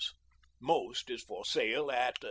Most 0.59 1.11
is 1.11 1.21
for 1.21 1.45
sale 1.45 1.91
at 1.91 2.15
$2. 2.15 2.19